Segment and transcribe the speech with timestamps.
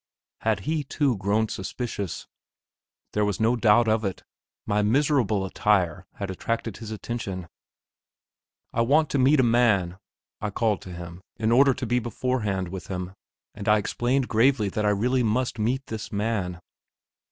[0.39, 2.25] Had he, too, grown suspicious?
[3.13, 4.23] There was no doubt of it;
[4.65, 7.47] my miserable attire had attracted his attention.
[8.73, 9.99] "I want to meet a man,"
[10.39, 13.13] I called to him, in order to be beforehand with him,
[13.53, 16.61] and I explained gravely that I must really meet this man.